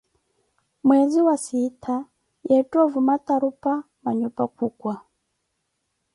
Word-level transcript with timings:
Mwezi 0.85 1.19
wa 1.27 1.35
siittaa, 1.45 2.01
yeetha 2.49 2.77
ovuma 2.85 3.15
tarupha, 3.27 3.73
manhupa 4.03 4.43
khukwa 4.55 4.95